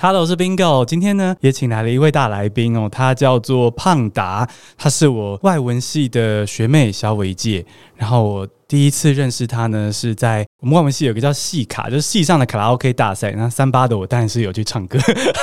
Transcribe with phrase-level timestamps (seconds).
[0.00, 0.84] Hello，我是 Bingo。
[0.84, 7.64] 今天呢，也请来了一位大来宾哦，他叫做胖达，他是我外文系的学妹小伟姐。
[7.94, 13.30] 然后我第一次认识他呢，是在我们外文系有个叫系卡，就是系上的卡拉 OK 大赛。
[13.32, 14.98] 那三八的我当然是有去唱歌。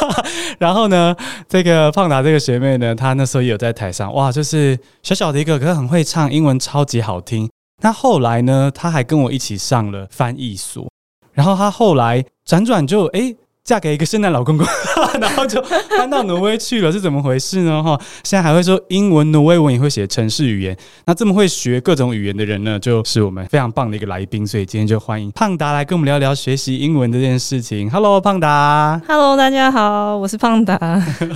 [0.59, 1.15] 然后呢，
[1.47, 7.49] 这个胖达这个学妹呢，她那时候也有在台上，哇，就是小小的一个，可是很会唱，英文超级好听。
[7.81, 10.89] 那后来呢，她还跟我一起上了翻译所。
[11.31, 13.33] 然后她后来辗转就哎。
[13.69, 14.65] 嫁给一个圣诞老公公，
[15.21, 15.63] 然后就
[15.95, 17.83] 搬到挪威去了，是怎么回事呢？
[17.83, 20.75] 哈，现在还会说英文、挪威文，也会写城市语言。
[21.05, 24.47] 那这么会学各种语言的人呢，就是我们非常棒的一个来宾。
[24.47, 27.87] 所以今天就欢迎胖达来跟我们聊聊学习英文这件事情。
[27.91, 28.99] Hello，胖达。
[29.07, 30.75] Hello，大家好，我是胖达。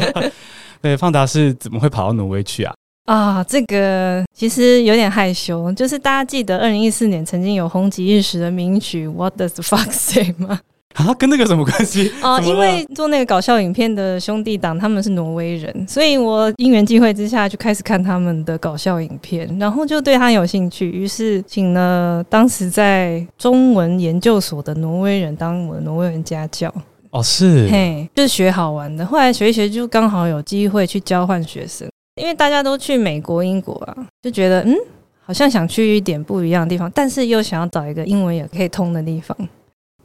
[0.81, 2.73] 对，胖达是怎么会跑到挪威去啊？
[3.05, 5.71] 啊，这个其实有点害羞。
[5.73, 10.59] 就是大家记得二零一四年曾经有红极一时的名曲《What Does the Fox Say》吗？
[11.03, 12.11] 啊，跟那个什么关系？
[12.21, 26.73] 啊，因为做那个搞笑影片的兄弟党，他们是挪威人， 所以我因缘际会之下就开始看他们的搞笑影片，然后就对他有兴趣，于是请了当时在中文研究所的挪威人当我的挪威人家教。
[27.09, 29.05] 哦，是，嘿，就是学好玩的。
[29.05, 34.75] 后来学一学，就刚好有机会去交换学生，因为大家都去美国、英国啊，就觉得嗯，
[35.23, 39.37] 好像想去一点不一样的地方，但是又想要找一个英文也可以通的地方。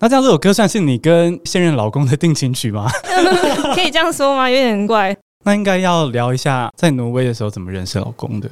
[0.01, 2.89] 那这样这首歌算是你跟现任老公的定情曲吗？
[3.75, 4.49] 可以这样说吗？
[4.49, 5.17] 有点怪。
[5.45, 8.49] 那应该要聊一下在挪威的时候怎么认识老公的。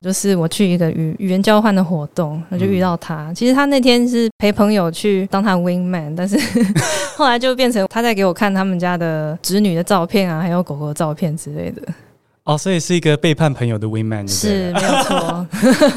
[0.00, 3.32] 就是我去一个语语言交换的活动，我就遇到他。
[3.32, 6.38] 其实他那天是陪朋友去当他 wing man，但是
[7.16, 11.82] 后来就变成他在给我看他们家的侄女的照片啊，还有狗狗的照片之类的。
[12.44, 15.16] 哦，所以是一个背叛朋友的 wingman，是没有错。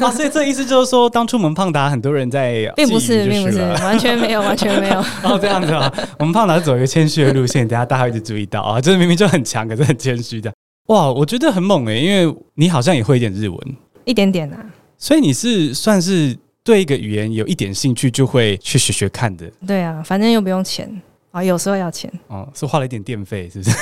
[0.00, 4.98] 哦，所以这意思就是说，当初我们胖达很多人在， 并不是，并不是，完全没有，完全没有。
[5.24, 10.50] 哦，这样子啊，我们胖达走一个谦虚的路线，等下大家会一直注意到啊，就是明明就很强，可是很谦虚的。
[10.86, 13.76] 哇，我觉得很猛诶、欸，因为你好像也会一点日文，
[14.06, 14.64] 一点点啊。
[14.96, 16.34] 所以你是算是
[16.64, 19.44] 对一个语言有一点兴趣，就会去学学看的。
[19.66, 20.90] 对啊，反正又不用钱
[21.30, 22.10] 啊，有时候要钱。
[22.28, 23.76] 哦，是花了一点电费，是不是？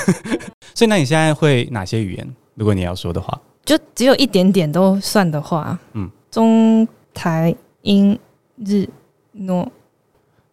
[0.74, 2.34] 所以那你现在会哪些语言？
[2.56, 8.18] 如果你要说的话，就只有一点点都算的话，嗯，中台英
[8.64, 8.88] 日
[9.32, 9.70] 挪，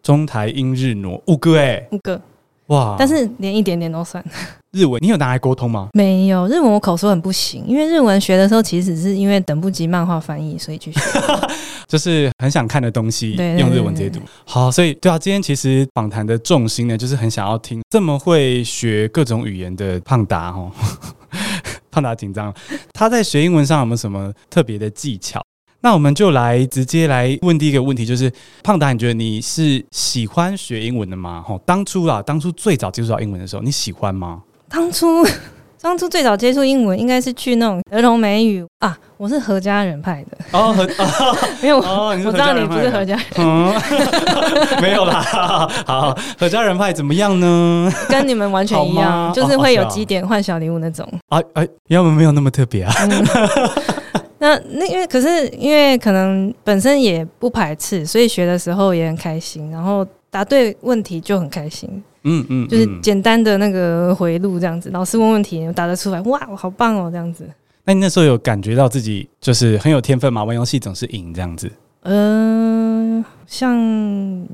[0.02, 2.22] 中台英日挪五个哎、欸，五个
[2.68, 2.96] 哇！
[2.97, 4.24] 但是连一点点都算。
[4.72, 5.90] 日文你有拿来沟通吗？
[5.94, 11.00] 没有，日文我口说很不行，因为日文学的时候其实是因为等不及漫画翻译，所以去学。
[11.88, 14.19] 就是很想看的东西，用日文直接读。
[14.46, 20.72] 好，所以对啊，今天其实访谈的重心呢，就是很想要听这么会学各种语言的胖达哦。
[21.94, 22.52] 胖达紧张，
[22.92, 25.40] 他在学英文上有没有什么特别的技巧？
[25.81, 28.31] 那我们就来直接来问第一个问题，就是
[28.64, 31.44] 胖达，你觉得你是喜欢学英文的吗？
[31.46, 34.42] 吼，当初啊，当初最早接触到英文的时候，你喜欢吗？
[34.68, 35.24] 当初。
[35.83, 43.73] 当初最早接触英文应该是去那种儿童美语啊，我是何家人派的哦，何 哦没有哦，我知道你不是何家人，嗯，
[44.81, 45.21] 没有啦，
[45.85, 47.91] 好，何家人派怎么样呢？
[48.07, 52.94] 跟你们完全一样，就是会有几点换小礼物那种啊，哎，要么没有那么特别啊？
[54.39, 62.01] 那那因为可是因为可能本身也不排斥，所以学的时候也很开心，然后答对问题就很开心。
[62.23, 67.47] 嗯嗯，就是简单的那个回路这样子，老师问问题，我答得出来，哇，我好棒哦，这样子。
[67.85, 70.44] 那你那时候有感觉到自己就是很有天分吗？
[70.44, 71.72] 玩游戏总是赢这样子？
[72.01, 73.78] 嗯，像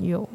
[0.00, 0.28] 有，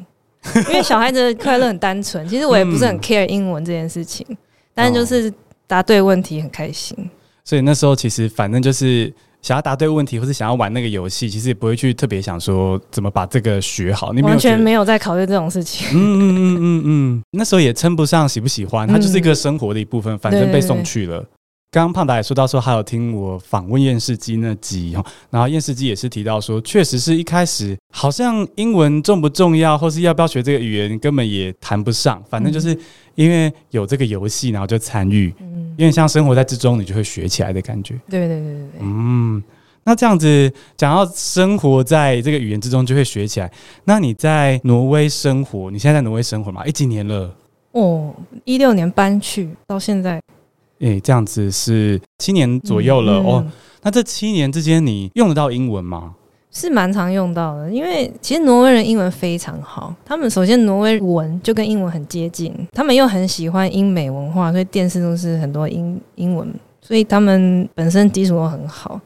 [0.68, 4.26] 因为小孩子的快乐很单纯，其实我也不是很 care 英文这件事情，
[4.74, 5.32] 但是就是
[5.66, 6.96] 答对问题很开心。
[7.44, 9.12] 所以那时候其实反正就是。
[9.46, 14.12] 想要答对问题，或是想要玩那个游戏，其实也不会去特别想说怎么把这个学好。
[14.12, 15.86] 你完全没有在考虑这种事情。
[15.92, 20.18] 嗯嗯嗯嗯嗯，那时候也称不上喜不喜欢，它就是一个生活的一部分。
[20.18, 21.24] 反正被送去了。
[21.70, 32.20] 刚刚胖达也说到说，还有听我访问验视机那集哈，然后验视机也是提到说，确实是一开始好像英文重不重要，或是要不要学这个语言，根本也谈不上。
[32.28, 32.76] 反正就是
[33.14, 35.32] 因为有这个游戏，然后就参与。
[35.76, 37.94] 嗯，因为像生活在之中，你就会学起来的感觉。
[38.08, 38.80] 对对对对对。
[38.80, 39.42] 嗯，
[39.84, 43.50] 那这样子讲到生活在这个语言之中就会学起来。
[43.84, 46.62] 那你在挪威生活，你现在在挪威生活吗？
[46.62, 47.34] 欸，几年了？
[47.72, 48.14] 哦，
[48.44, 50.20] 一六年搬去到现在。
[50.80, 53.46] 诶、欸，这样子是七年左右了、嗯嗯、哦。
[53.82, 56.14] 那这七年之间，你用得到英文吗？
[56.58, 59.94] 是蛮常用到的，因为其实挪威人英文非常好。
[60.06, 66.50] 他们首先挪威文就跟英文很接近，他们又很喜欢英美文化，所以电视都是很多英英文，
[66.80, 68.98] 所以他们本身基础都很好。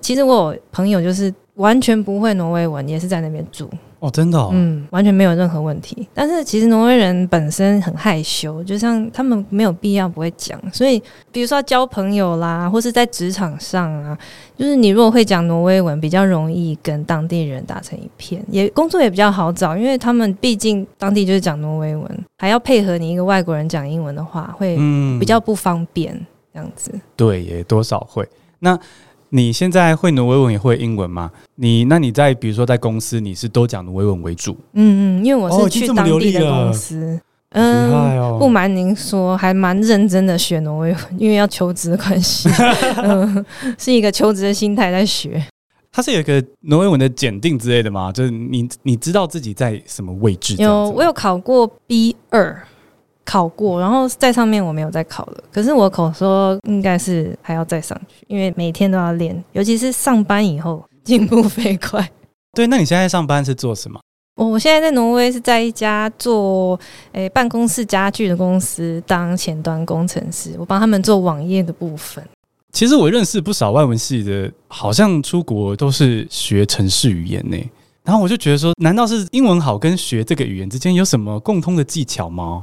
[0.00, 3.68] 其实我有朋友就是完全不会挪威文，也是在那边住。
[3.98, 6.06] 哦，真的、哦，嗯，完全没有任何问题。
[6.12, 10.60] 但是其实挪威人本身很害羞，就像他们没有必要不会讲。
[10.70, 11.02] 所以，
[11.32, 14.16] 比如说交朋友啦，或是在职场上啊，
[14.56, 24.76] 就是你如果会讲挪威文，比较容易跟当地人打成一片，也工作也比较好找，因为他们毕竟当地就是讲挪威文，还要配合你一个外国人讲英文的话，会
[25.18, 26.14] 比较不方便。
[26.14, 28.28] 嗯、这样子，对，也多少会
[28.58, 28.78] 那。
[29.36, 31.30] 你现在会挪威文也会英文吗？
[31.56, 34.56] 你那你在比如说在公司，你是都讲挪威文为主？
[34.72, 42.48] 嗯嗯，因为我是去当地的公司，哦、嗯，哦、不瞒您说，还蛮认真的学挪威文，因为要求职的关系，
[43.04, 43.44] 嗯，
[43.78, 45.44] 是一个求职的心态在学。
[45.92, 48.10] 它是有一个挪威文的检定之类的吗？
[48.10, 50.56] 就是你你知道自己在什么位置？
[50.56, 52.66] 有，我有考过 B 二。
[53.26, 55.44] 考过，然后在上面我没有再考了。
[55.52, 62.08] 可是我口说应该是还要再上去，因为每天都要练，尤其是上班以后进步飞快。
[62.52, 64.00] 对，那你现在上班是做什么？
[64.36, 66.78] 我我现在在挪威是在一家做
[67.12, 72.22] 诶、欸、办公室家具的公司当前端工程师，我帮他们做网页的部分。
[72.72, 77.58] 其实我认识不少外文系的，好像出国都是学城市语言呢。
[78.04, 82.62] 然后我就觉得说，难道是英文好跟学这个语言之间有什么共通的技巧吗？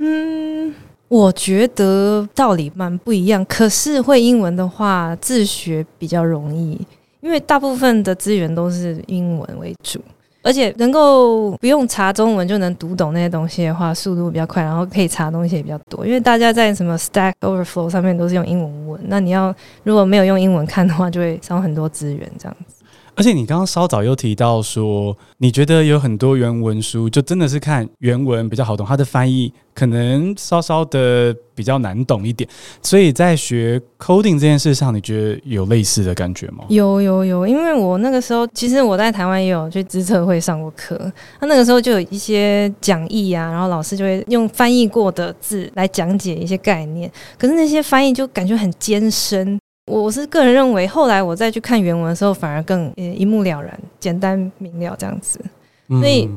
[0.00, 0.72] 嗯，
[1.08, 3.44] 我觉得道理蛮不一样。
[3.46, 6.80] 可是会英文的话，自学比较容易，
[7.20, 10.00] 因为大部分的资源都是英文为主，
[10.42, 16.06] 而且能够不用查中文就能读懂那些东西的话，速度比较快，然后可以查东西也比较多。
[16.06, 19.52] 因为大家在什么 Stack Overflow 上面都是用英文问，那你要
[19.82, 22.77] 如果没有用英文看的话，就会少很多资源这样子。
[23.18, 32.48] 而且你刚刚稍早又提到说，你觉得有很多原文书就真的是看原文比较好懂，它的翻译可能稍稍的比较难懂一点。
[32.80, 36.64] 所以在学 coding 这件事上，你觉得有类似的感觉吗？
[36.68, 40.96] 有有有，因为我那个时候其实我在台湾也有去资策会上过课，
[41.40, 49.58] 那那个时候就有一些讲义啊，然后老师就会用翻译过的字来讲解一些概念，可是那些翻译就感觉很艰深。
[49.88, 55.40] 我是个人认为，后来我再去看原文的时候，反而更一目了然、简单明了这样子。
[55.88, 56.28] 所以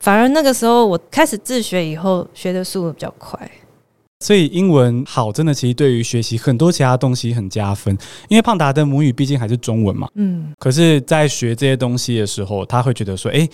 [0.00, 3.38] 反而那个时候我开始自学以后，学的速度比较快。
[4.20, 7.96] 所以英文好，真的其实对于学习很多其他东西很加分。
[8.28, 10.08] 因为胖达的母语毕竟还是中文嘛。
[10.14, 10.52] 嗯。
[10.58, 13.46] 可是，在学这些东西的时候，他会觉得说：“诶，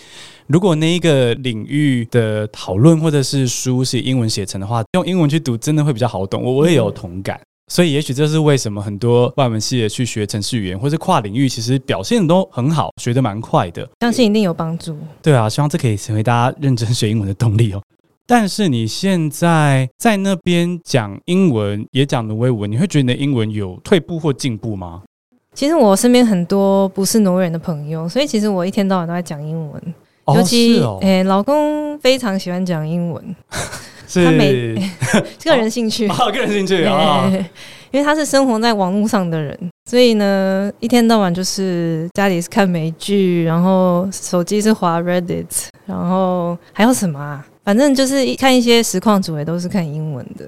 [0.47, 7.41] 如果那一个领域的讨论或者是书是英文写成的话，用英文去读真的会比较好懂。”我我也有同感。
[7.73, 13.89] 所以，也许这是为什么很多外文系的去学程式语言，或是跨领域，其实表现都很好，学得蛮快的。
[14.03, 14.95] 相信一定有帮助。
[15.23, 17.81] 对啊，希望这可以成为大家认真学英文的动力哦。
[18.27, 25.01] 但是你现在在那边讲英文，也讲挪威文，你会觉得你的英文有退步或进步吗？
[25.55, 29.83] 其实我身边很多不是挪威人的朋友，所以其实我一天到晚都在讲英文。
[30.25, 33.37] 哦、尤其，诶、哦欸，老公非常喜欢讲英文。
[34.07, 34.75] 是他没
[35.43, 37.33] 个人兴趣，个人兴趣 啊，
[37.91, 39.59] 因为他是生活在网络上的人，
[39.89, 45.47] 所以呢，一天到晚就是家里是看美剧，然后手机是滑 Reddit，
[45.87, 47.47] 然后还有什么啊？
[47.65, 50.47] 反正就是看一些实况主，也都是看英文的。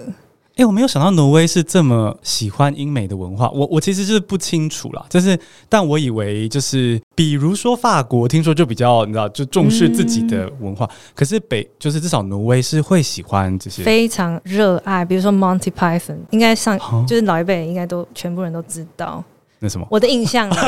[0.55, 5.37] 哎、欸，我没有想到挪威是这么喜欢英美的文化，我我其实就是不清楚啦，就是
[5.69, 19.25] 但我以为就是比如说法国，听说就比较你知道就重视自己的文化，嗯、可是北就是至少挪威是会喜欢这些，非常热爱，比如说 Monty Python，应该上就是老一辈应该都全部人都知道。
[19.65, 19.87] 那什么？
[19.91, 20.63] 我的印象就是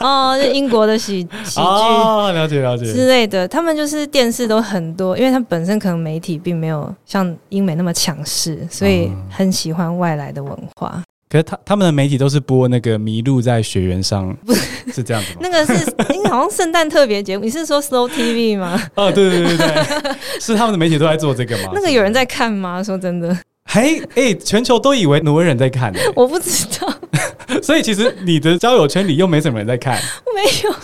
[0.00, 3.46] 哦，是英国的喜喜剧，哦，了解了解之类的。
[3.46, 10.92] 他们就是电视都很多，因为他们本身可能媒体并没有像英美那么强势，所以很喜欢外来的文化。
[10.96, 14.60] 嗯、可是他他们的媒体都是播那个迷路在雪原上，不是
[14.92, 15.38] 是这样子吗？
[15.40, 18.80] 那个是因为好像圣诞特别节目，你是说 Slow TV 吗？
[18.96, 19.68] 哦，对对对对
[20.02, 21.70] 对， 是他们的媒体都在做这个吗？
[21.72, 22.82] 那个有人在看吗？
[22.82, 23.36] 说真的。
[23.70, 26.94] 嘿，哎、欸，全球都以为挪威人在看， 我不知道。
[27.62, 30.00] 所以其实你的交友圈里又没什么人在看。
[30.34, 30.74] 没有，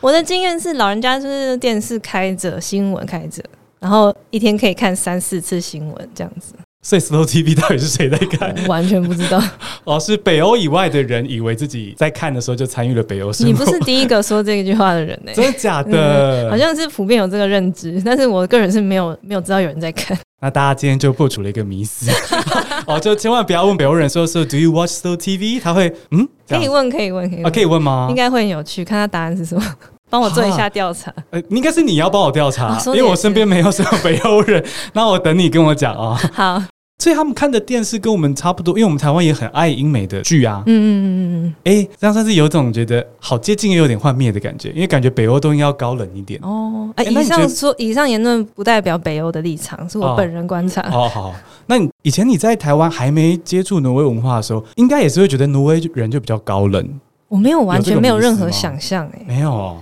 [0.00, 3.42] 我的经验是，老人家就是电视开着，新闻开着，
[3.80, 6.54] 然后一天可以看三四次新闻这样子。
[6.84, 8.54] 所以 Slow TV 到底是谁在看？
[8.66, 9.40] 完全不知道。
[9.84, 13.52] 哦，是北欧以外的人以为自己在看的时候就参与了北欧生活。
[13.52, 15.34] 你不是第一个说这句话的人呢、欸？
[15.34, 16.50] 真的假的、嗯？
[16.50, 20.18] 好像是普遍有这个认知，但是我个人是没有没有知道有人在看。
[20.42, 22.10] 那大家今天就破除了一个迷思
[22.84, 25.60] 哦，就千万不要问北欧人说说 Do you watch the TV？
[25.62, 28.08] 他会嗯，可以问，可以问，可以问啊，可以问吗？
[28.10, 29.62] 应该会很有趣，看他答案是什么，
[30.10, 31.14] 帮我做一下调查。
[31.30, 34.64] 呃，应该是你要帮我调查，因为我身边没有什么北欧人。
[34.94, 36.30] 那我等你跟我讲啊、哦。
[36.32, 36.62] 好。
[37.02, 40.62] 所以他们看的电视跟我们差不多，因为我们台湾也很爱英美的剧啊。
[40.66, 41.54] 嗯嗯嗯嗯嗯。
[41.64, 46.38] 哎、欸，这样算是有种觉得好接近又有点幻灭的感觉，因为感觉北欧都应该要高冷一点。
[46.44, 50.80] 哦，哎、欸，以上说以上言论不代表北欧的立场，是我本人观察。
[50.94, 51.34] 哦，好，
[51.66, 56.88] 那你以前你在台湾还没接触挪威文化的时候，应该也是会觉得挪威人就比较高冷。
[57.26, 59.76] 我没有完全没有任何想象，哎，没有。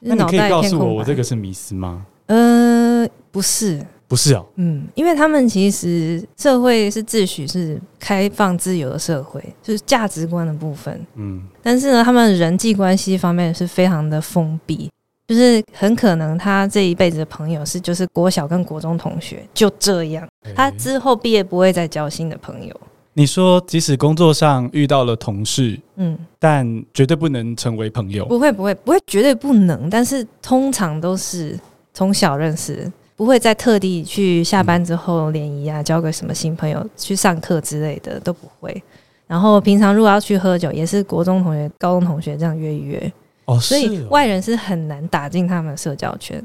[0.00, 2.04] 那你可以告诉我，我这个是迷思吗？
[2.26, 3.80] 呃，不是。
[4.08, 14.88] 不是啊，嗯，因为他们其实社会是秩序是开放自由的社会，就是价值观的部分，嗯，但是呢，他们人际关系方面是非常的封闭，
[15.26, 22.80] 就是很可能他这一辈子的朋友是就是国小跟国中同学，就这样，他之后毕业不会再交新的朋友。
[23.12, 31.58] 你说，即使工作上遇到了同事，嗯，但绝对不能成为朋友，不会，不会，不会，绝对不能，但是通常都是
[31.92, 32.88] 从小认识。
[33.16, 38.82] 不会再特地去下班之后联谊啊，交个什么新朋友，去上课之类的都不会。
[39.26, 43.12] 然后平常如果要去喝酒，也是国中同学、高中同学这样约一约。
[43.46, 46.40] 哦，所以外人是很难打进他们的社交圈。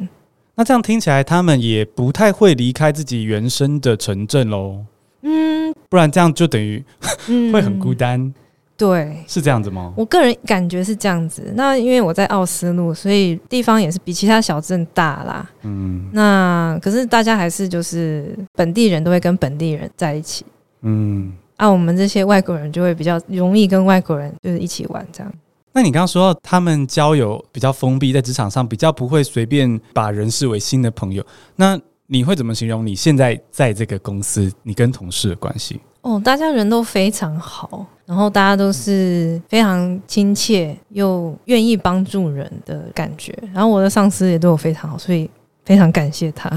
[0.55, 4.77] 那这样听起来，他们也不太会离开自己原生的城镇喽。
[5.21, 6.83] 嗯，不然这样就等于
[7.51, 8.33] 会很孤单。
[8.81, 9.93] 对，是这样子吗？
[9.95, 11.53] 我个人感觉是这样子。
[11.55, 15.47] 那因为我在奥斯陆，所以地方也是比其他小镇大啦。
[15.61, 20.43] 嗯，那可是大家还是就是本地人都会跟本地人在一起。
[20.81, 25.31] 嗯，啊，我们这些外国人就会比较容易跟外国人就是一起玩这样。
[25.73, 31.23] 那你刚刚说到他们交友比较封闭，在职场上比较不会随便把人视为新的朋友。
[31.55, 31.79] 那
[32.13, 35.79] 你会怎么形容你现在在这个公司你跟同事的关系？
[36.01, 37.85] 哦，大家人都非常好。
[38.05, 45.29] 然后大家都是非常亲切又愿意帮助人的感觉，然后我的上司也对我非常好，所以
[45.63, 46.49] 非常感谢他。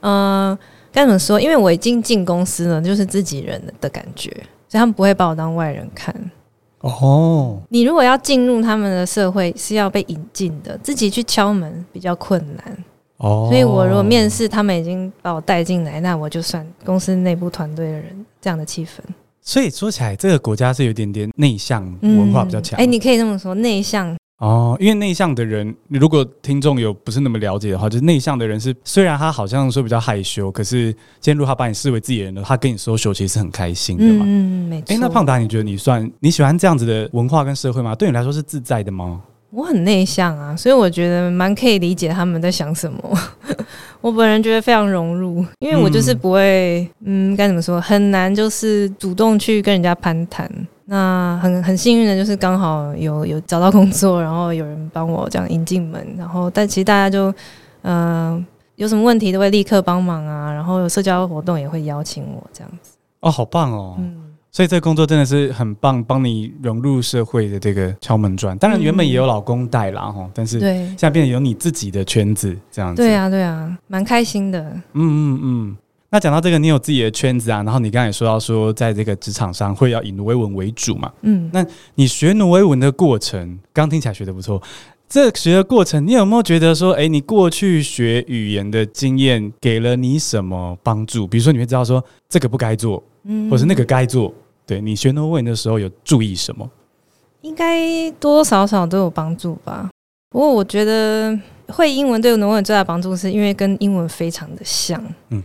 [0.00, 0.58] 嗯、 呃，
[0.90, 1.38] 该怎么说？
[1.38, 4.30] 因为我已经进公司了，就是自己人的感觉，
[4.66, 6.14] 所以他们不会把我当外人看。
[6.80, 12.84] 哦，你如果要进入他们的社会，是要被引进的，自己去敲门比较困难。
[13.18, 19.00] 哦，所以我如果面试，他们已经把我带进来，那我就算公司内部团队的人，这样的气氛。
[19.40, 22.78] 所以说起来，这个国家是有点点内向文化比较强。
[22.78, 34.24] 哎、嗯欸，你可以这么说，内向哦，因为内向的人，如果听众有不是那么了解的话，就是内向的人是虽然他好像说比较害羞，可是今天如果他把你视为自己人的，他跟你 social 其实是很开心的嘛。
[34.28, 34.92] 嗯，没错。
[34.92, 37.94] 哎、欸，那胖达，你觉得你算你喜欢这样子的文化跟社会吗？
[37.94, 39.22] 对你来说是自在的吗？
[39.56, 42.98] 我很内向啊，所以我觉得蛮可以理解他们在想什么。
[44.02, 50.46] 我本人觉得非常融入，因为我就是不会，嗯，该怎么说，很难就是主动去跟人家攀谈。
[50.84, 57.30] 那很很幸运的就是刚好有 有找到工作，然后有人帮我这样引进门，然后但其实大家就，
[57.80, 62.92] 嗯、呃，有什么问题都会立刻帮忙啊，然后有社交活动也会邀请我这样子。
[63.20, 63.96] 哦，好棒哦。
[63.98, 64.25] 嗯。
[64.56, 68.56] 所以这个工作真的是很棒，帮你融入社会的这个敲门砖。
[68.56, 73.02] 当然原本也有老公带啦哈，但是对现在变得有你自己的圈子这样子。
[73.02, 74.58] 对啊，对啊，蛮开心的。
[74.62, 75.76] 嗯嗯嗯。
[76.08, 81.12] 那讲到这个，你有自己的圈子啊，然后你刚才也说到说，在这个职场上会要以挪威文为主嘛。
[81.20, 81.50] 嗯。
[81.52, 81.62] 那
[81.96, 84.62] 你学挪威文的过程，刚听起来学得不错。
[85.06, 91.26] 这学的过程，你有没有觉得说，哎，你过去学语言的经验给了你什么帮助？
[91.26, 94.32] 比如说，你会知道说这个不该做，嗯，或是那个该做。
[94.66, 96.68] 对，你学挪威文的时候有注意什么？
[97.42, 99.88] 应该多多少少都有帮助吧。
[100.30, 105.00] 不过我觉得会英文对挪威文最大的帮助，是因为跟英文非常的像。
[105.30, 105.42] 嗯，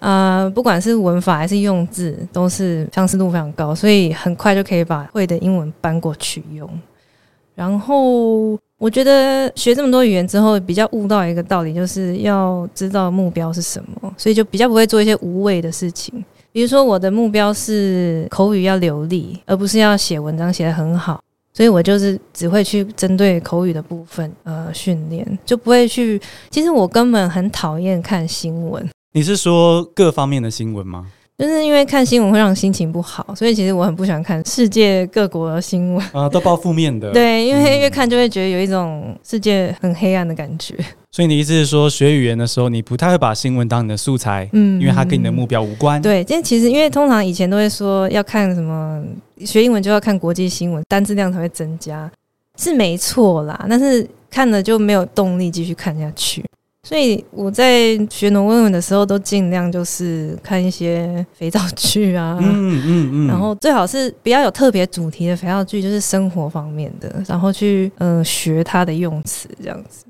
[0.00, 6.68] 呃，不管是文法还是用字，都是相似度非常高，所以很快就可以把会的英文搬过去用。
[7.54, 16.22] 然后我觉得学这么多语言之后，比较悟到一个道理，就是要知道目标是什么，所以就比较不会做一些无谓的事情。
[16.58, 21.22] 比如说，我的目标是口语要流利，而不是要写文章写得很好，
[21.54, 26.20] 所以我就是只会去针对口语的部分呃训练，就不会去。
[26.50, 28.84] 其实我根本很讨厌看新闻。
[29.12, 31.06] 你是说各方面的新闻吗？
[31.38, 37.12] 就是因为看新闻会让心情不好，所以其实我很不喜欢看世界各国的新闻啊，都报负面的。
[37.12, 40.74] 对，因为越看就会觉得有一种世界很黑暗的感觉。
[41.10, 46.00] 所以你意思是说，学语言的时候，你不太会把新闻当你的素材，嗯，因为它跟你的目标无关。
[46.02, 49.02] 对，因为其实因为通常以前都会说要看什么，
[49.44, 52.10] 学英文就要看国际新闻，单字量才会增加，
[52.58, 53.66] 是没错啦。
[53.68, 56.44] 但是看了就没有动力继续看下去。
[56.86, 70.04] 所以我在学挪威文的时候，都尽量就是看一些肥皂剧啊，嗯嗯嗯，然后最好是不要有特别主题的肥皂剧，就是生活方面的，然后去嗯、呃、学它的用词这样子。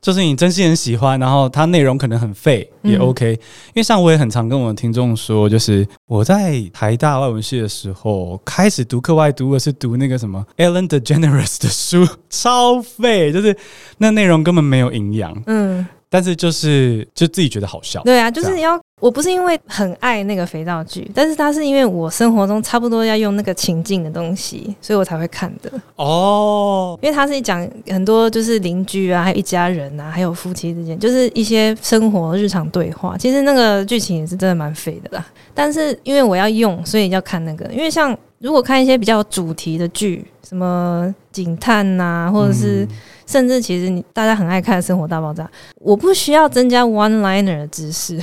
[0.00, 3.38] 就是你真心很喜欢，然后它内容可能很废也 OK，嗯。
[3.68, 13.56] 因为像我也很常跟我的听众说，就是我在台大外文系的时候，开始读课外读的是读那个什么 Ellen DeGeneres 的书，超废，就是
[13.98, 15.42] 那内容根本没有营养。
[15.46, 15.86] 嗯。
[16.10, 26.98] 但是就是就自己觉得好笑，对啊，就是要我不是因为很爱那个肥皂剧，但是它是因为我生活中差不多要用那个情境的东西，所以我才会看的哦。
[27.00, 33.16] 因为它是讲很多就是邻居啊，还有一家人啊，还有夫妻之间，就是一些生活日常对话。
[33.16, 35.24] 其实那个剧情也是真的蛮废的啦，
[35.54, 37.64] 但是因为我要用，所以要看那个。
[37.72, 42.84] 因为像如果看一些比较主题的剧，什么警探呐，或者是。
[42.84, 42.88] 嗯
[43.28, 45.44] 甚至其实你大家很爱看《生活大爆炸》，
[45.76, 48.18] 我不需要增加 one liner 的知识。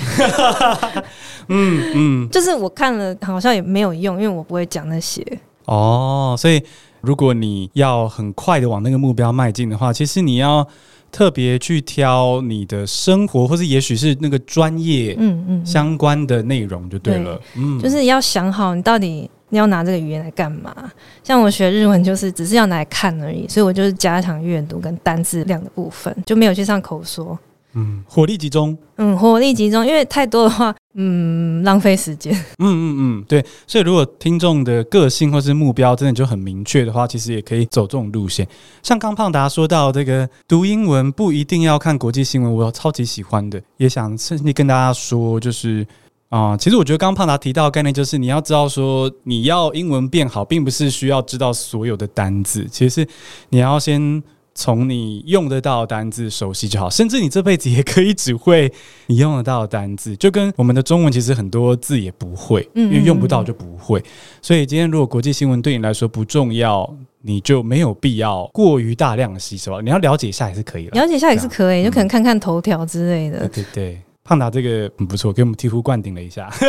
[1.48, 5.24] 嗯嗯，就是我看了好像也没有用，因为我不会讲那些。
[5.66, 6.60] 哦，所以
[7.02, 10.68] 如果你要很快的往那个目标迈进的话，其实你要
[11.12, 17.40] 特别去挑你的生活，或是也许是那个专业嗯嗯相关的内容就对了。
[17.56, 19.30] 嗯，就是要想好你到底。
[19.56, 20.76] 你要拿这个语言来干嘛？
[21.24, 27.40] 像我学日文，就是只是要拿来看而已，所以我就是加强阅读跟单字量的部分，就没有去上口说。
[27.74, 28.78] 嗯，火力集中。
[28.98, 32.34] 嗯，火力集中，因为太多的话，嗯，浪费时间。
[32.58, 33.46] 嗯嗯嗯，对。
[33.66, 38.46] 所以如果听众的个性或是目标真的就很明确的话，其实也可以走这种路线。
[38.84, 45.88] 像刚胖达说到这个读英文不一定要看国际新闻，我超级喜欢的，也想趁机跟大家说，就是。
[46.30, 53.08] 啊、嗯，其实我觉得刚刚胖达提到的概念就是，你要知道说，你要英文变好，并不是需要知道所有的单字，其实是
[53.50, 54.22] 你要先
[54.56, 58.72] 从你用得到的单字熟悉就好，甚至你这辈子也可以只会
[59.06, 64.04] 你用得到的单字，就跟我们的中文其实很多字也不会，因为用不到就不会。
[64.42, 66.92] 所以今天如果国际新闻对你来说不重要，
[67.22, 74.02] 你就没有必要过于大量的吸收，你要了解一下也是可以了，了解一下也是可以，就可能看看头条之类的，对对对。
[74.26, 76.52] 胖达这个很不错，给我们醍醐灌顶了一下。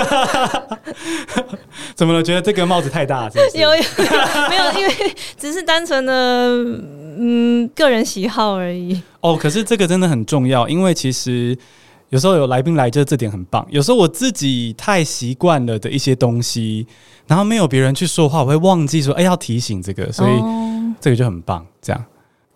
[1.96, 2.22] 怎么了？
[2.22, 3.58] 觉得这个帽子太大是不是？
[3.58, 3.82] 有有
[4.50, 4.72] 没有？
[4.78, 4.92] 因为
[5.38, 6.12] 只是单纯的
[7.18, 9.00] 嗯个人喜好而已。
[9.22, 11.56] 哦，可是这个真的很重要，因为其实
[12.10, 13.66] 有时候有来宾来，就这点很棒。
[13.70, 16.86] 有时候我自己太习惯了的一些东西，
[17.26, 20.32] 然后没有别人去说话，我会忘记说，哎，要提醒这个，所以
[21.00, 22.04] 这个就很棒，这样。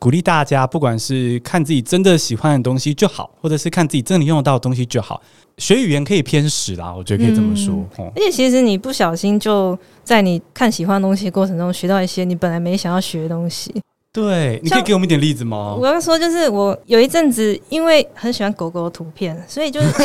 [0.01, 5.21] 鼓励大家，不管是看自己真的喜欢的东西就好，或者是看自己真的用得到的东西就好。
[5.59, 7.75] 学语言可以偏食啦，我觉得可以这么说。
[7.75, 13.75] 嗯哦、而且其实你不小心就在你看喜欢的东西的过程中学到一些你本来没想要学的东西。
[14.13, 15.77] 对，你可以给我们一点例子吗？
[15.79, 19.87] 我要说，就是我有一阵子因为很喜欢狗狗的图片，所以就是。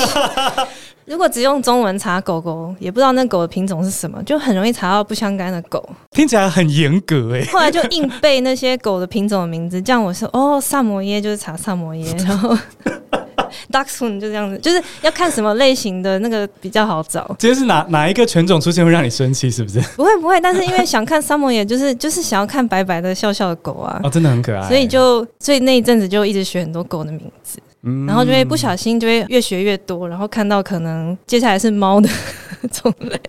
[1.05, 5.87] 如果只用中文查狗狗，也不知道那狗的品种是什么，就很容易查到不相干的狗。
[6.09, 7.45] 听起来很严格哎。
[7.51, 12.57] 后来就硬背那些狗的品种的名字，这样我说哦，萨摩耶就是查萨摩耶，然后
[13.71, 17.25] Dachshund 就这样子，就是要看什么类型的那个比较好找。
[17.39, 19.49] 今天是哪哪一个犬种出现会让你生气？
[19.51, 19.79] 是不是？
[19.95, 23.99] 不会不会，但是因为想看萨摩耶，就是就是想要看白白的笑笑的狗啊。
[24.03, 24.67] 哦，真的很可爱。
[24.67, 27.59] 所以就所以那一阵子就一直学很多狗的名字。
[27.87, 32.09] 嗯然后就会不小心就会越学越多，然后看到可能接下来是猫的
[32.73, 33.19] 种类，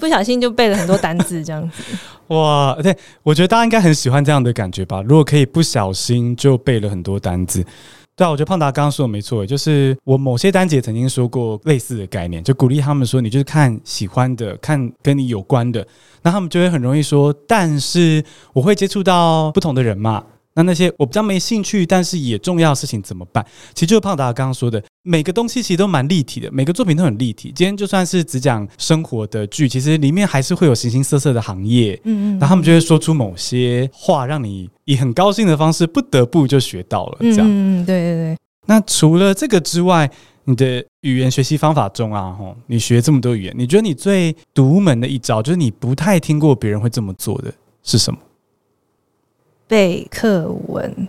[0.00, 1.82] 不小心就背了很多单字这样子。
[2.28, 5.02] 哇，对，我觉得大家应该很喜欢这样的感觉吧？
[5.02, 7.62] 如果可以不小心就背了很多单字，
[8.18, 15.86] 对啊，我觉得胖达刚刚说的没错，就是我某些单姐曾经说过类似的概念，就鼓励他们说，你就是看喜欢的，看跟你有关的，
[16.22, 20.24] 那他们就会很容易说，但是我会接触到不同的人嘛。
[20.54, 23.44] 那那些我比较没兴趣，但是也重要的事情怎么办？
[23.74, 27.52] 其实就是胖达刚刚说的，每个东西其实都蛮立体的，每个作品都很立体。
[27.54, 31.94] 今天就算是只讲生活的剧，其实里面还是会有形形色色的行业。
[32.04, 37.18] 嗯嗯，然后他们就会说出某些话，让你以很高兴的方式，不得不就学到了。
[37.20, 38.36] 这样，嗯，对对对。
[38.66, 40.10] 那除了这个之外，
[40.44, 47.52] 你的语言学习方法中啊，吼，你学这么多语言，你觉得你最独门的一招，就是你不太听过别人会这么做的
[47.84, 48.18] 是什么？
[49.68, 51.08] 背课文，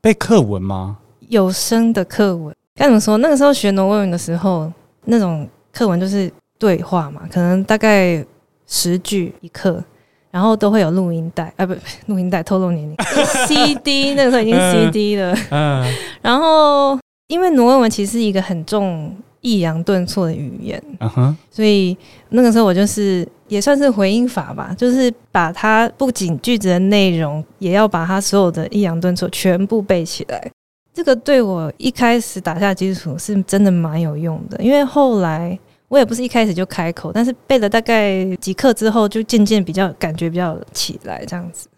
[0.00, 0.98] 背课文吗？
[1.28, 2.54] 有声的课文。
[2.76, 3.16] 该怎么说？
[3.18, 4.72] 那个时候学挪威文的时候，
[5.06, 8.24] 那种课文就是对话嘛，可能大概
[8.68, 9.82] 十句一课，
[10.30, 11.74] 然后都会有录音带啊，不，
[12.06, 12.96] 录音带透露年龄，
[13.48, 15.84] CD 那个时候已经 CD 了，嗯，
[16.22, 21.96] 然后因为挪威文其实是一个很重抑扬顿挫的语言，嗯哼，所以
[22.30, 23.26] 那个时候我就是。
[23.48, 30.50] 也算是回音法吧，就是把它不仅句子的内容，也要把它所有的抑扬顿挫全部背起来。
[30.92, 41.68] 这个对我一开始打下基础是真的蛮有用的，因为后来我也不是一开始就开口，但是背了大概几课之后，就渐渐比较感觉比较起来这样子。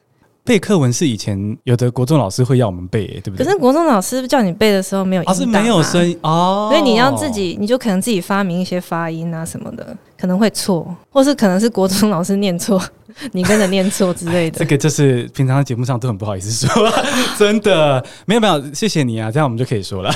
[0.48, 3.44] 背课文是以前有的国中老师会要我们背，对不对？
[3.44, 12.82] 可是国中老师叫你背的时候没有是没有声音哦，所以你要自己，你就可能自己发明一些发音啊什么的，可能会错，或是可能是国中老师念错，
[13.32, 14.58] 你跟着念错之类的。
[14.58, 16.92] 这个就是平常节目上都很不好意思说，
[17.38, 20.10] 真的没有没有，谢谢你啊，这样我们就可以说了。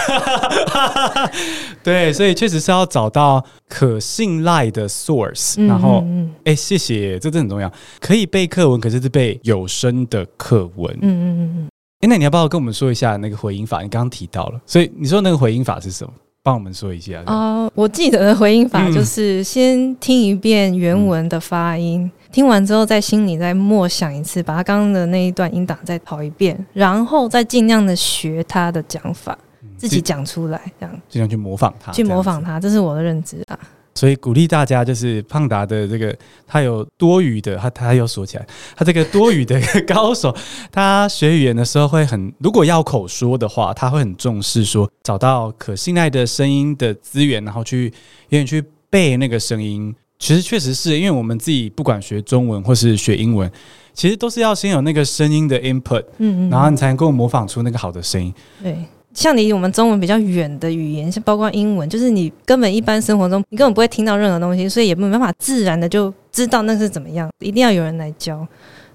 [1.84, 6.04] 对，所以确实是要找到可信赖的 source，然后
[6.44, 7.72] 哎、欸，谢谢，这真的很重要。
[8.00, 10.92] 可以背课文，可是是背有声的课文。
[11.00, 11.68] 嗯嗯嗯嗯。
[12.00, 13.82] 哎，那你要不要跟我们说一下那个回音法？
[13.82, 16.12] 你刚刚提到了，所以你说那个回音法是什么？
[16.42, 17.22] 帮我们说一下。
[17.26, 29.36] 哦，我记得的回应法就是先听一遍原文的发音，嗯、听完之后在心里再默想一次，把他刚刚的那一段音档再跑一遍，然后再尽量的学他的讲法。
[29.76, 33.58] 自己讲出来，这样尽量去模仿他，去模仿他，这是我的认知啊。
[33.94, 40.34] 所以鼓励大家，就是胖达的这个，他有多余的，他他又说起来，他这个多语的一个高手，
[40.70, 47.92] 他学语言的时候会很，如果要口说的话，他会很重视说找到可信赖的声音的资源，然后去
[48.30, 49.94] 愿意去背那个声音。
[50.18, 53.50] 其实确实是因为我们自己不管学中文或是学英文，
[53.92, 58.76] 其实都是要先有那个声音的 input，嗯嗯，然后你才能够模仿出那个好的声音，对。
[59.14, 68.46] 像离我们中文比较远的语言，像包括英文，就是你根本一般生活中你根本不会听到任何东西，所以也没办法自然的就知道那是怎么样，一定要有人来教。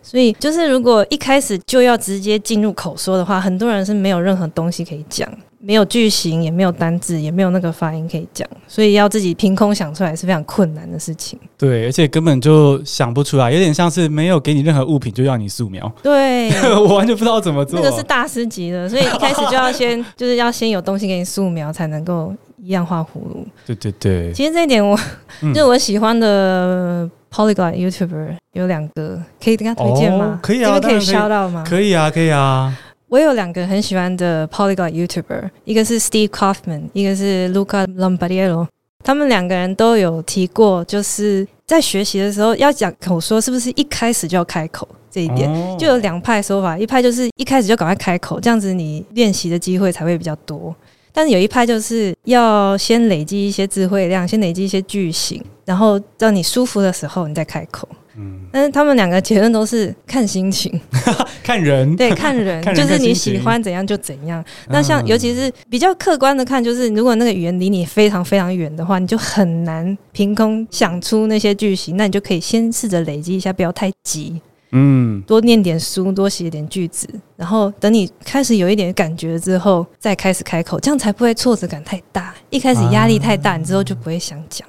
[0.02, 5.30] 所以就是如果一开始就要直接进入口说的话，很多人是没有任何东西可以讲。
[5.60, 11.38] 没有句型，也没有单字，也没有那个发音可以讲，所以要自己凭空想出来是非常困难的事情。
[11.58, 15.92] 对，而且根本就想不出来，有点像是没有给你任何物品就要你素描。
[16.04, 17.80] 对， 我完全不知道怎么做。
[17.80, 23.46] 那个是大师级的，所以一开始就要先 就是要先有东西给你素描，才能够一样画葫芦。
[23.66, 24.32] 对对对。
[24.34, 24.98] 其实这一点我，
[25.42, 30.38] 嗯、就是我喜欢的 Polyglot YouTuber 有两个，可以跟他推荐吗？
[30.38, 31.66] 哦、可以啊，这边可以 shout out 吗？
[31.68, 32.78] 可以啊，可以啊。
[33.10, 38.68] 我有两个很喜欢的 Polyglot YouTuber，一个是 Steve Kaufman，一个是 Luca Lombardiello。
[39.02, 44.86] 他们两个人都有提过，就是在学习的时候要讲口说，是不是一开始就要开口？
[45.10, 50.76] 这一点就有两派说法，一派就是一开始就赶快开口，这样子你练习的机会才会比较多。
[51.14, 57.88] 但是有一派就是要先累积一些智慧量，先累积一些句型，然后让你舒服的时候你再开口。
[58.18, 60.80] 嗯，但是他们两个结论都是看心情，
[61.44, 64.44] 看人，对，看人， 看人就是你喜欢怎样就怎样。
[64.70, 71.96] 那像尤其是比较客观的看，就是如果那个语言离你非常非常远的话，你就很难凭空想出那些句型。
[71.96, 74.42] 那你就可以先试着累积一下，不要太急。
[74.72, 82.34] 嗯，多念点书，多写点句子，然后等你开始有一点感觉之后，再开始开口，这样才不会挫折感太大。
[82.50, 84.68] 一开始压力太大，你之后就不会想讲。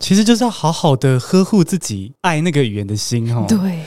[0.00, 3.44] 其实就是要好好的呵护自己爱那个语言的心哈。
[3.46, 3.84] 对，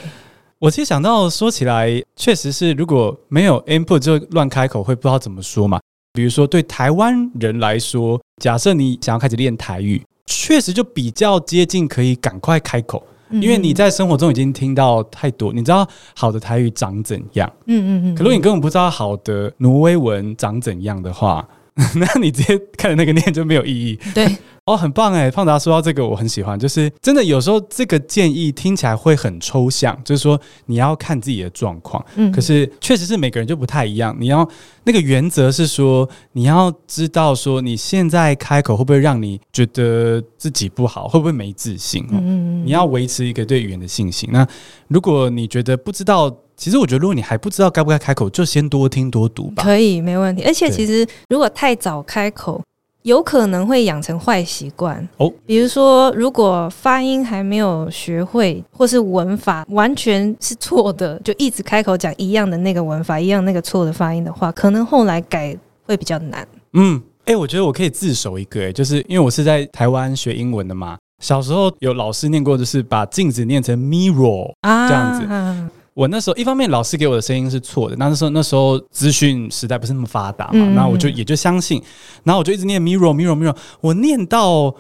[0.60, 5.80] 我其实想到说起来，确实是如果没有 input 就乱开口，会不知道怎么说嘛。
[6.14, 17.52] 比如说对台湾人来说，假设你想要开始练台语，确实就比较接近可以赶快开口，因为你在生活中已经听到太多，你知道好的台语长怎样。
[17.66, 18.16] 嗯嗯嗯。
[18.16, 21.44] 可如果你根本不知道好的挪威文长怎样的话，
[21.98, 24.00] 那你直接看着那个念就没有意义。
[24.14, 24.38] 对。
[24.66, 25.30] 哦，很棒哎！
[25.30, 26.58] 胖达说到这个，我很喜欢。
[26.58, 32.04] 就是真的，有时候这个建议听起来会很抽象，就是说你要看自己的状况。
[32.16, 34.16] 嗯，可是确实是每个人就不太一样。
[34.18, 34.48] 你要
[34.86, 42.06] 那个原则是说，你要知道说你现在开口会不会让你觉得自己不好，会不会没自信？
[42.12, 44.30] 嗯，嗯，嗯，你要维持一个对语言的信心。
[44.32, 44.48] 那
[44.88, 49.62] 如果你觉得不知道，其实我觉得如果你还不知道该不该开口，就先多听多读吧。
[49.62, 50.44] 可以，没问题。
[50.46, 52.62] 而且其实如果太早开口，
[53.04, 66.48] 有可能会养成坏习惯哦，比如说，如果发音还没有学会，或是文法完全是错的，就一直开口讲一样的那个文法，一样那个错的发音的话，可能后来改会比较难。
[66.74, 75.26] 嗯，哎、欸，我觉得我可以自首一个、欸，哎，就是因为我是在台湾学英文的嘛，小时候有老师念过，就是把镜子念成 mirror 啊，这样子。
[75.28, 81.82] 啊我那时候一方面老师给我的声音是错的，那时候那时候资讯时代不是那么发达嘛，那、嗯、我就也就相信，
[82.24, 84.74] 然后我就一直念 mirror mirror mirror，我念到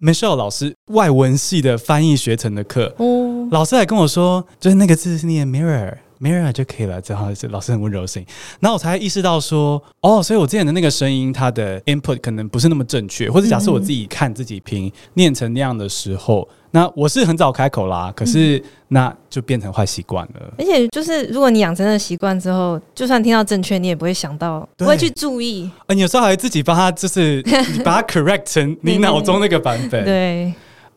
[0.00, 8.28] Michelle 老师外文系的翻译学程的课，哦、老师还跟我说，就是那个字是念 mirror mirror 就可以了，然后是老师很温柔的声音，
[8.60, 16.46] 然后我才意识到说，哦，所以我之前的那个声音它的 input 可能不是那么正确，或者假设我自己看自己拼念成那样的时候。
[16.70, 20.54] 那我是很早开口啦，可是那就变成坏习惯了。
[20.58, 25.70] 而且就是，如果你养成了习惯之后，就算听到正确，你也不会想到，不会去注意。
[25.86, 30.04] 呃，你有时候还会自己帮他，就是 你把它 correct 成你脑中那个版本。
[30.04, 30.52] 对，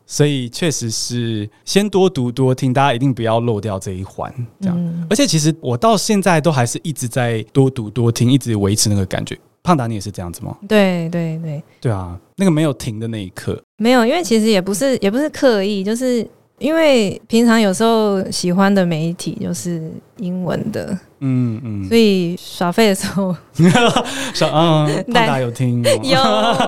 [0.06, 4.34] 所以确实是先多读多听，大家一定不要漏掉这一环。
[4.60, 9.38] 这样，嗯、而且其实我到现在都还是一直在多读多听，一直维持那个感觉。
[9.64, 10.56] 胖达，你也是这样子吗？
[10.68, 16.26] 对对对，对啊，那个没有停的那一刻，没有，因为其实也不是也不是刻意，就是
[16.60, 23.36] 因为平常有时候喜欢的媒体就是英文的，嗯嗯，所以耍废的时候，
[24.34, 26.20] 耍嗯， 胖达有听有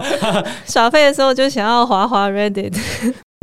[0.66, 2.74] 耍废的时候就想要滑滑 Reddit。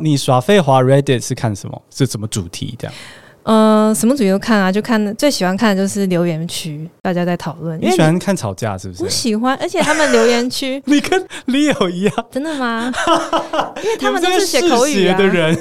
[0.02, 1.82] 你耍废滑 Reddit 是看什么？
[1.90, 2.94] 是什么主题这样？
[3.42, 7.80] 呃，什么主题都看啊，就看最喜欢看的就是留言区，大家在讨论。
[7.80, 9.02] 你喜欢看吵架是不是？
[9.04, 12.92] 我喜欢，而且他们留言区， 你跟 Leo 一样，真的吗？
[13.82, 15.56] 因为他们都是写口语、啊、的人。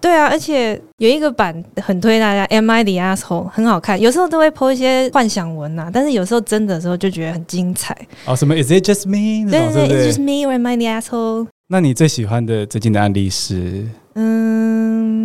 [0.00, 3.48] 对啊，而且有一个版很推大家，Am I the asshole？
[3.48, 7.96] 很好看，有时候都会 po 一些幻想文呐、啊，但是有时候真的时候就觉得很精彩。
[8.24, 9.48] 哦，什么 Is it just me？
[9.50, 11.46] 对对对，Is it just me or am I the asshole？
[11.68, 13.86] 那你最喜欢的最近的案例是？
[14.14, 15.22] 嗯，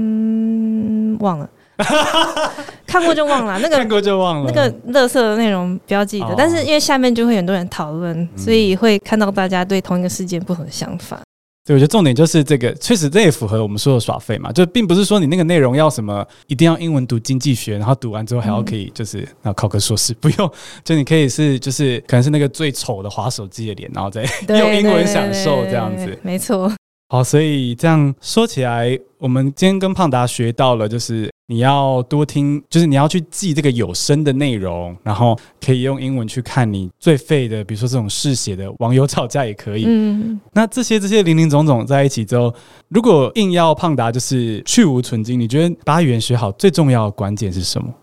[1.20, 1.50] 忘了，
[2.86, 3.58] 看过就忘了。
[3.60, 6.28] 那个看过就忘了，那个乐色的内容不要记得。
[6.28, 11.20] 哦、但是因为下面就会很多人讨论，嗯、所以会看到大家对同一个事件不同的想法。
[11.64, 14.52] 对，我觉得重点就是这个，确实这也符合我们说的耍废嘛。
[14.52, 20.52] 就并不是说你那个内容要什么，一定要英文读经济学，然后读完之后还要可以就是要考个硕士，不用。
[20.84, 26.18] 就你可以是就是可能是那个最丑的滑手机的脸，然后再用英文享受这样子。
[26.24, 26.70] 没错。
[27.10, 39.84] 好，所以这样说起来，我们今天跟胖达学到了，就是你要多听，就是你要去记这个有声的内容，然后可以用英文去看你最废的，比如说这种嗜血的网友吵架也可以。
[39.86, 42.54] 嗯，那这些这些零零总总在一起之后，
[42.88, 47.94] 如果硬要胖达就是去无存精，你觉得把语言学好最重要的关键是什么？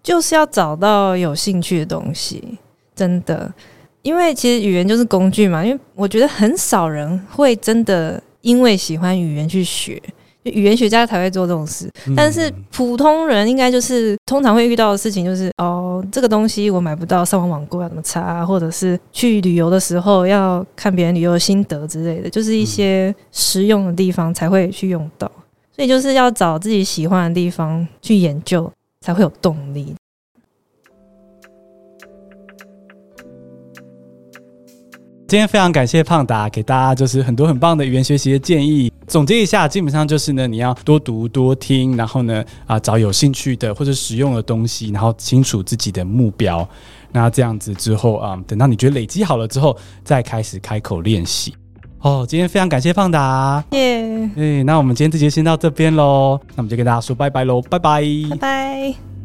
[0.00, 2.56] 就是要找到有兴趣的东西，
[2.94, 3.52] 真的，
[4.02, 5.64] 因为其实语言就是工具嘛。
[5.66, 8.22] 因为我觉得很少人会真的。
[8.42, 10.00] 因为喜欢语言去学，
[10.50, 11.90] 语言学家才会做这种事。
[12.16, 25.30] 但是普通人应该就是通常会遇到的事情，就是哦，这个东西我买不到，上网网购要怎么查，或者是去旅游的时候要看别人旅游的心得之类的，就是一些实用的地方才会去用到。
[25.74, 29.94] 所以就是要找自己喜欢的地方去研究，才会有动力。
[35.28, 38.92] 今天非常感谢胖达给大家就是很多很棒的语言学习的建议。
[39.06, 46.68] 总结一下，基本上就是呢，你要多读多听，然后呢啊找有兴趣的或者实用的东西，然后清楚自己的目标。
[47.12, 51.54] 那这样子之后啊，等到你觉得累积好了之后，再开始开口练习。
[52.00, 59.15] 哦，今天非常感谢胖达，耶哎，那我们今天这节先到这边喽，那我们就跟大家说拜拜喽，拜拜，拜拜。